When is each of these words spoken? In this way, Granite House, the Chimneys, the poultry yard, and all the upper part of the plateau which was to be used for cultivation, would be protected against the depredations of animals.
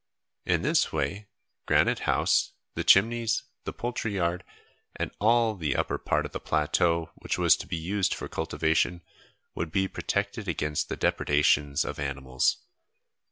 In 0.47 0.63
this 0.63 0.91
way, 0.91 1.27
Granite 1.67 1.99
House, 2.09 2.53
the 2.73 2.83
Chimneys, 2.83 3.43
the 3.65 3.71
poultry 3.71 4.15
yard, 4.15 4.43
and 4.95 5.11
all 5.19 5.53
the 5.55 5.75
upper 5.75 5.99
part 5.99 6.25
of 6.25 6.31
the 6.31 6.39
plateau 6.39 7.11
which 7.13 7.37
was 7.37 7.55
to 7.57 7.67
be 7.67 7.77
used 7.77 8.15
for 8.15 8.27
cultivation, 8.27 9.03
would 9.53 9.71
be 9.71 9.87
protected 9.87 10.47
against 10.47 10.89
the 10.89 10.97
depredations 10.97 11.85
of 11.85 11.99
animals. 11.99 12.57